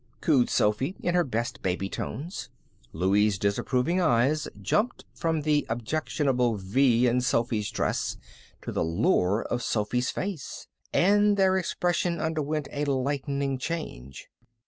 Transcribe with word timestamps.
cooed 0.19 0.49
Sophy 0.49 0.95
in 1.01 1.13
her 1.13 1.23
best 1.23 1.61
baby 1.61 1.87
tones. 1.87 2.49
Louie's 2.91 3.37
disapproving 3.37 4.01
eyes 4.01 4.47
jumped 4.59 5.05
from 5.13 5.41
the 5.41 5.63
objectionable 5.69 6.55
V 6.55 7.05
in 7.05 7.21
Sophy's 7.21 7.69
dress 7.69 8.17
to 8.63 8.71
the 8.71 8.83
lure 8.83 9.43
of 9.43 9.61
Sophy's 9.61 10.09
face, 10.09 10.65
and 10.91 11.37
their 11.37 11.55
expression 11.55 12.19
underwent 12.19 12.67
a 12.71 12.85
lightning 12.85 13.59
change. 13.59 14.27